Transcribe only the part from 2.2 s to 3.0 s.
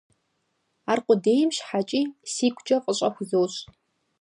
сигукӀэ